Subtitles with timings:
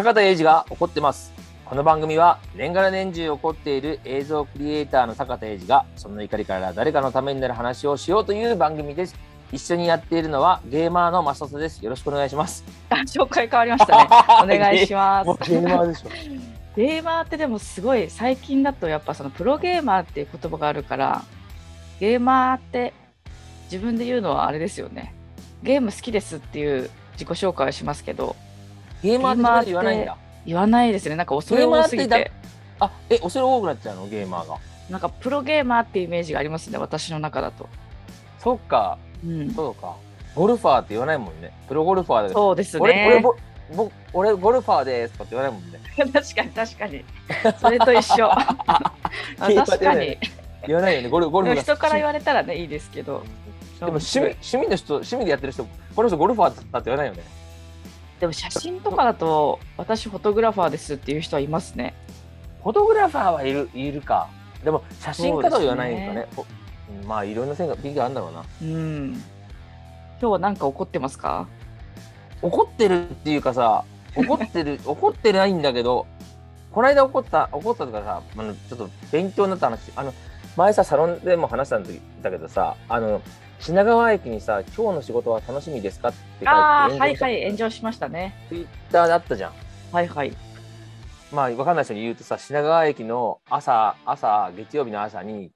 [0.00, 1.30] 坂田英二が怒ってます。
[1.66, 9.14] この番組は年がら年中怒っている映像クリエイターの坂田英二がその怒りから誰かのためになる話をしようという番組です。
[9.52, 11.84] 一緒にやっているのはゲーマーのマサトです。
[11.84, 12.64] よろしくお願いします。
[12.88, 14.08] あ紹介変わりましたね。
[14.42, 15.50] お願いします。
[15.50, 16.08] ゲーマーでしょ。
[16.76, 21.24] ゲーマーってでもすごい最近だとやっぱそのプロゲーマーっていう言葉があるから
[21.98, 22.94] ゲーマーって
[23.64, 25.12] 自分で言うのはあれですよね。
[25.62, 28.34] ゲーム好きですっていう自己紹介をしますけど
[29.02, 30.16] ゲーマーって言わないんだ。
[30.46, 31.16] 言わないですね。
[31.16, 32.32] なんか恐れ多すぎてて。
[32.80, 34.58] あ、え、恐れ多くなっちゃうのゲーマーが。
[34.88, 36.78] なんかプロゲーマーってイメージがありますね。
[36.78, 37.68] 私の中だと。
[38.38, 39.50] そっか、うん。
[39.52, 39.96] そうか。
[40.34, 41.52] ゴルファーって言わないもんね。
[41.68, 42.30] プロゴルファーだ。
[42.30, 43.20] そうです俺、俺ね。
[43.20, 43.36] ぼ、
[43.74, 45.80] ぼ、俺ゴルファーですとかって言わないもんね。
[46.12, 47.04] 確かに確かに。
[47.60, 48.30] それと一緒。
[48.32, 48.94] あ
[49.38, 50.18] 確かに。
[50.66, 51.08] 言わないよね。
[51.08, 53.22] ゴルゴルフ人から言われたらねいいですけど。
[53.78, 57.22] でも趣味趣味の人趣味でやってる人この人ゴルファーだって言わないよね。
[58.20, 61.94] でも写真とかだと私フォトグラファーですっていう人はいますね。
[62.62, 64.28] フォトグラファーはいるいるか。
[64.62, 66.28] でも写真家とは言わないんだね。
[66.36, 66.44] ほ
[67.02, 68.44] うんまあいろんな線が美があるんだろうな。
[68.62, 69.12] うん。
[70.20, 71.48] 今日は何か怒ってますか？
[72.42, 73.84] 怒ってるっていうかさ
[74.16, 76.06] 怒ってる 怒ってないんだけど
[76.72, 80.14] この間怒った怒ったとかさあのちょっと勉強になった話あの
[80.56, 81.84] 前さサロンでも話したん
[82.22, 83.22] だけどさあの
[83.60, 88.34] 品川駅にさ「今日の仕事は楽しみですか?」って書いてああはいはい炎上しましたね。
[88.48, 89.52] ツイッターであったじゃん。
[89.92, 90.32] はいはい。
[91.32, 95.52] まあ、わかんない人に言うとさ、品川駅の朝、朝、月曜日の朝に、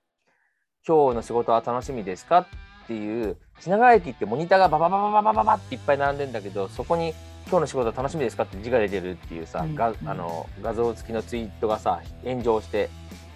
[0.86, 2.46] 今日の仕事は楽しみですか
[2.84, 7.12] っていう、品川駅ってモニターがババババババババっていっぱい並んでんだけど、そこに
[7.48, 12.88] 今日の仕事は楽しみですかって字が出てるっていうさ、うんがあの画像付きのツイートがさ、炎上して、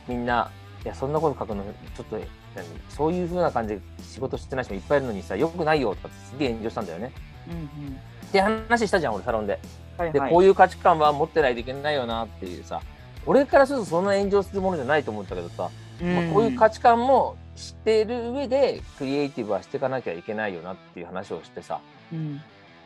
[0.07, 0.51] みんな、
[0.85, 1.65] いや、そんなこと書くの、
[1.97, 2.17] ちょっと、
[2.55, 2.67] 何？
[2.89, 7.13] そういう風な感じで仕事してない人もいっぱいいるのにさ、よくないよとかってすげえ炎上したんだよね。
[7.49, 7.95] うんうん。
[7.95, 9.59] って話したじゃん、俺、サロンで。
[9.99, 10.31] で、はいはい。
[10.31, 12.81] こういう価値観は持ってないといけないよなっていうさ
[13.27, 21.81] 俺からするとそんな炎上するものじゃないと思ったけどさ、まあ、こういう価値観も知っている上でクリエイティブはしていかなきゃいけないよなっていう話をしてさ
[22.13, 22.41] うん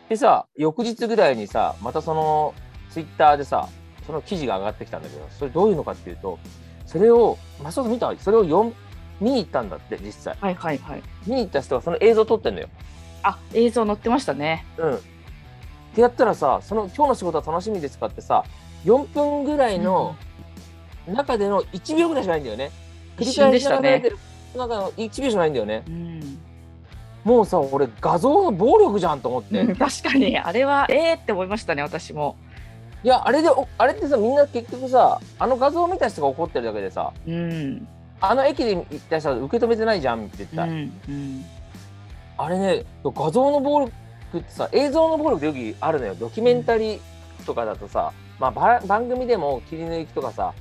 [0.08, 2.54] でさ翌日ぐらいにさまたその
[2.90, 3.68] ツイッターでさ
[4.06, 6.38] その記事が上がってきたんだけどそれどういうのかっていうと
[6.92, 8.74] それをマスオ見たそれを読
[9.20, 11.02] 見に行ったんだって実際はいはいはい。
[11.26, 12.68] 見に行った人がその映像撮ってんのよ。
[13.22, 14.66] あ映像載ってましたね。
[14.76, 14.94] うん。
[14.96, 15.00] っ
[15.94, 18.44] てやったらさ、その今日の仕事は楽しみですかってさ、
[18.84, 20.16] 4分ぐらいの
[21.06, 22.70] 中での1秒ぐらいしかないんだよね。
[23.16, 24.18] 繰り一瞬返しでしたね流れてる
[24.56, 25.84] 中の1秒しかないんだよね。
[25.86, 26.38] うん。
[27.24, 29.62] もうさ、俺画像の暴力じゃんと思って。
[29.62, 32.36] い確かにあれはえーって思いましたね私も。
[33.08, 37.88] や、あれで、おあれってさ、みんな結局さ、あの画像を見た人が怒ってるだけでさ、うん。
[38.20, 41.44] ああの駅で行った人は受け止めてないじゃんって言ったら、うんうん。
[42.38, 43.92] あれね、画像の暴力
[44.38, 46.14] ってさ、映像の暴力ってよくあるのよ。
[46.14, 47.00] ドキュメンタリー
[47.44, 50.54] とかだとさ、まあば番組でも切り抜きとかさ、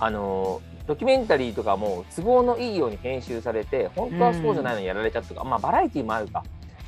[0.00, 6.44] あのードキュメンタリーとかも都合のいいように編集されて、本当はそうじゃないのにやられちゃったとか、まあバラエティーもあるか。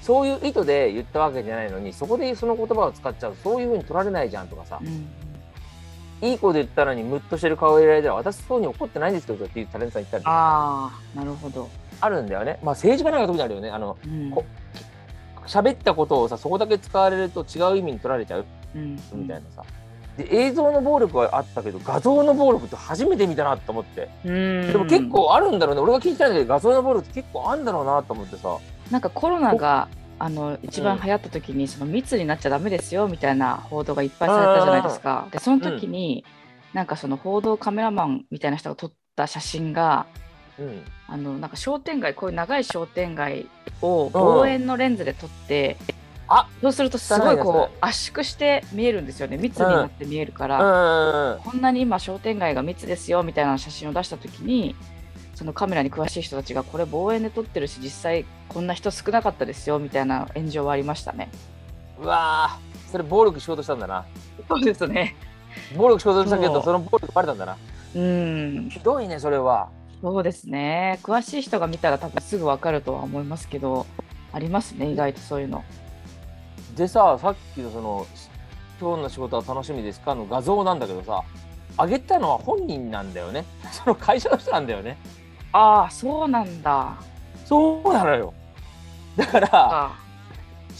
[0.07, 11.69] そういう意図で言ったわけじゃないのに、そこでその言葉を使っちゃう、そういうふうに取られないじゃんとかさう、んいい子で言ったのにムッとしてる顔を入れられたら、私そうに怒ってないんですけどっていうタレントさん言ったりああなるほど。
[12.01, 12.59] あるんだよね。
[12.63, 13.71] まあ政治家なんか特にあるよね。
[13.71, 14.45] あの、うんこ
[15.47, 18.45] 喋ったことをさ、そこだけ使われると違う意味に取られちゃう
[18.75, 19.63] うんみたいなさ。
[20.17, 24.09] で、映像の暴力はあったけど、画像の暴力って初めて見たなと思って。
[24.25, 24.73] うん。
[24.73, 25.81] でも結構あるんだろうね。
[25.83, 28.57] 俺が聞いてたんだけど、画像の暴力って結構あるんだろうなと思ってさ。
[28.91, 29.89] なんかコロナが
[30.19, 35.29] あの一番流行った時にその密になっちゃダメですよみたいな報道がいっぱいされたじゃないですか。
[35.31, 36.25] でその時に、
[36.73, 40.07] なんかその報道カメラマンみたいな人が撮った写真が
[40.59, 40.83] うん。
[41.09, 43.47] あのなんか商店街こういう長い商店街
[43.81, 45.77] を望遠のレンズで撮って、
[46.29, 46.49] あ。
[46.61, 49.37] そうするとすごいこう圧縮して見えるんですよね。
[49.37, 51.41] 密になって見えるかうら、ん。
[51.41, 54.75] こんなに今商店街が密ですよみたいな写真を出した時に
[55.37, 61.29] そのカメラに詳しい人たちがこれ望遠で撮ってるし実際こんな人少なかったですよみたいな炎上はありましたね。
[62.01, 64.07] うわぁ、それ暴力しようとしたんだな。
[64.49, 65.15] そうですね。
[65.77, 67.57] 暴力しようとしたけど、その暴力バレたんだな。
[67.95, 69.69] うん、ひどいね、それは。
[70.01, 70.99] そうですね。
[71.03, 73.87] 詳しい人が見たら多分すぐわかるとは思いますけど、
[74.33, 75.65] ありますね、意外とそういうの。
[76.77, 78.07] でさ、さっきのその、
[78.81, 80.15] 今日の仕事は楽しみですか？
[80.15, 81.23] の画像なんだけどさ、
[81.79, 83.45] 上げたのは本人なんだよね。
[83.73, 84.99] その会社の人なんだよね。
[85.53, 86.97] ああ、そうなんだ。
[87.45, 88.35] そうなのよ。
[89.17, 89.99] だから、あ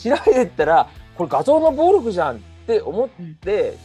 [0.03, 3.77] 調べてったら、これ画像の暴力じゃんって思って、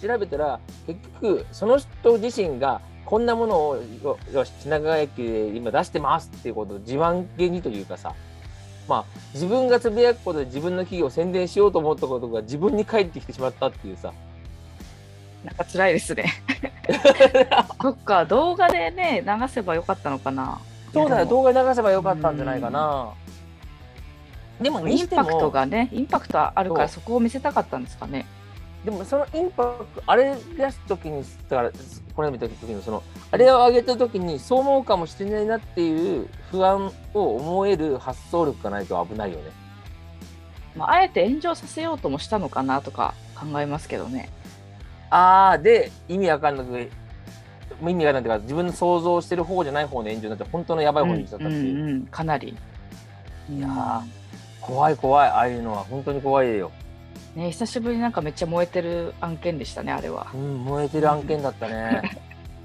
[0.00, 2.80] 調べたら、結局、その人自身が、
[3.10, 8.14] こんなものをよよし品川駅で今出してますっていうことを自慢げにというかさ
[8.88, 9.04] まあ
[9.34, 14.12] 自分がつぶやくことで自分の企業を宣伝しようと思ったことが自分に返ってきてしまったっていうさ
[15.44, 16.32] なんか辛いですね。
[17.80, 20.58] そっか、動画でね、流せばよかったのかな。
[20.92, 23.08] そうだよ、動画流せばよかったんじゃないかな。
[24.60, 28.26] でも、インパクトも、がね、インパクトあるからそそこを見せたかったんですかね。
[28.84, 31.72] でもそのインパクト、あれ出すときに、だから、
[32.14, 39.44] これ見たときの、その、あれを上げたときに、そう思うかもしれないなっていう不安を思える発想力がないと危ないよね。
[40.76, 44.28] まあ、あえて炎上させようともしたのかなとか考えますけどね。
[45.10, 46.88] あー、で、意味わかんなく、
[47.82, 51.74] 意味がないというか、自分の想像してる方じゃない方の炎上になって、本当のやばい方にしちゃったっていう。
[51.74, 52.56] うんうんうんかなり。
[53.50, 54.02] いやー
[54.60, 56.70] 怖い怖い、ああいうのは本当に怖いよ。
[57.34, 60.36] ね、久しぶりになんかめっちゃ燃えてる案件でしたね、あれはう。
[60.36, 62.02] ん、燃えてる案件だったね。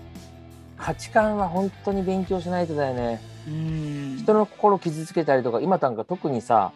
[0.77, 3.21] 価値観は本当に勉強しないとだよね。
[3.47, 4.18] うん。
[4.19, 6.71] 人の心傷つけたりとか、今なんか特にさ、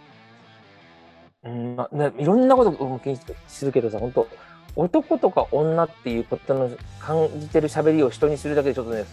[1.44, 4.28] うんまね、いろんなことを気にするけどさ、本当
[4.76, 9.06] 男とか女っていうことの感じてる喋りを人にするだけでちょっとね、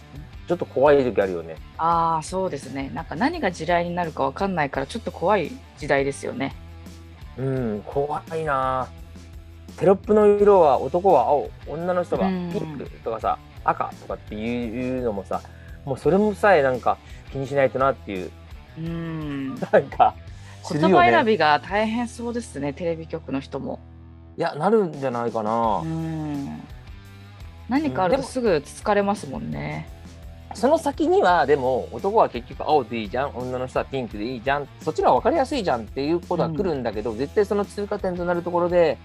[0.47, 1.57] ちょっと怖い時あるよね。
[1.77, 2.89] ああ、そうですね。
[2.93, 6.55] なんか何が地雷になるかわかんないから、ちょっと怖い時代ですよね。
[7.37, 8.87] うん、怖いな
[9.77, 15.41] テロップの色は男は青、女の人がうんピンクとかさ、赤とかっていうのもさ、
[15.85, 16.97] もうそれもさえなんか
[17.31, 18.31] 気にしないとなっていう、
[18.77, 19.55] うん。
[19.55, 20.15] なんか、
[20.63, 20.89] す言。
[20.89, 23.79] 葉選びが大変そうですね、テレビ局の人も。
[24.37, 25.79] いや、なるんじゃないかな。
[25.79, 26.61] うん。
[27.67, 29.89] 何かあるとすぐつつかれますもんね。
[30.53, 38.97] その先には、でも、男は結局青でいいじゃん、女の人はピンクでいいじゃん、そっちの方が分かりやすいじゃんっていうことは来るんだけど、絶対その通過点となるところで、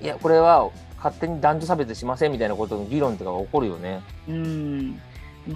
[0.00, 0.04] ん？
[0.04, 4.00] いや、これは勝手に男女差別しませんみたいなことの議論とかが起こるよね。
[4.28, 5.00] うん。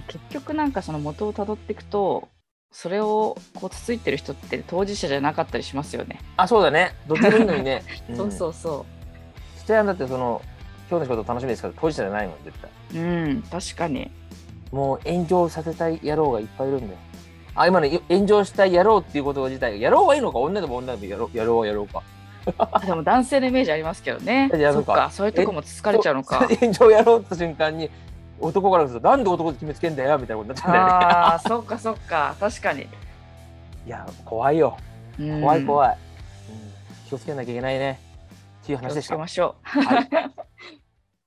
[0.07, 2.27] 結局なんかその元をたどっていくと、
[2.71, 6.19] それをこうつついてる人って当事者じゃなかったりしますよね。
[6.37, 6.93] あ、そうだね。
[7.07, 7.83] どっちでもいいのにね。
[8.15, 8.85] そうそうそ
[9.63, 10.41] 人やんだってその
[10.89, 13.03] 今日の仕事楽しみですから当事者じゃないもん絶対う。
[13.03, 14.11] うん、確かに。
[14.71, 16.99] もう炎上させたい野郎がいっぱいいるんだよ
[17.55, 22.03] あ今のい炎上したい野郎っていうこと自体野郎はいいのか女でも女でも野郎野郎は野郎か
[22.57, 24.49] あ でも男性のイメージありますけどね。
[24.53, 26.47] やるかそっか、そういうとこもつつかれちゃうのか。
[26.61, 27.89] 炎上やろうって瞬間に
[28.39, 30.91] 男からするとなんで男で決めつけんだよみたいなことになっちゃうんだよね。
[30.91, 32.83] ああ、そっかそっか、確かに。
[32.83, 32.87] い
[33.89, 34.77] や怖いよ。
[35.19, 35.41] うん。
[35.41, 35.97] 怖い怖い、
[36.49, 37.09] うん。
[37.09, 37.99] 気をつけなきゃいけないね。
[38.63, 39.15] っていう話でした。
[39.15, 39.79] 気をつけましょう。
[39.79, 40.09] はい